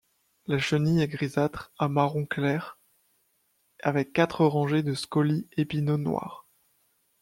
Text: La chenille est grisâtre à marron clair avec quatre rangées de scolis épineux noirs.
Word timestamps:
La 0.47 0.57
chenille 0.57 0.99
est 1.03 1.07
grisâtre 1.07 1.71
à 1.77 1.87
marron 1.87 2.25
clair 2.25 2.79
avec 3.83 4.13
quatre 4.13 4.43
rangées 4.45 4.81
de 4.81 4.95
scolis 4.95 5.47
épineux 5.57 5.97
noirs. 5.97 6.47